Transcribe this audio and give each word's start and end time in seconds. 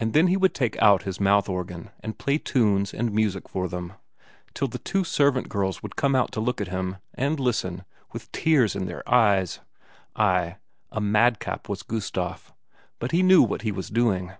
And 0.00 0.14
then 0.14 0.26
he 0.26 0.36
would 0.36 0.52
take 0.52 0.76
out 0.82 1.04
his 1.04 1.20
mouth 1.20 1.48
organ 1.48 1.90
and 2.00 2.18
play 2.18 2.38
tunes 2.38 2.92
and 2.92 3.12
music 3.12 3.48
for 3.48 3.68
them, 3.68 3.92
till 4.52 4.66
the 4.66 4.80
two 4.80 5.04
servant 5.04 5.48
girls 5.48 5.80
would 5.80 5.94
come 5.94 6.16
out 6.16 6.36
and 6.36 6.44
look 6.44 6.60
at 6.60 6.66
him, 6.66 6.96
and 7.14 7.38
listen, 7.38 7.84
with 8.12 8.32
tears 8.32 8.74
in 8.74 8.86
their 8.86 9.08
eyes. 9.08 9.60
Ay, 10.16 10.56
a 10.90 11.00
madcap 11.00 11.68
was 11.68 11.84
Gustaf, 11.84 12.52
but 12.98 13.12
he 13.12 13.22
knew 13.22 13.42
what 13.44 13.62
he 13.62 13.70
was 13.70 13.90
doing! 13.90 14.32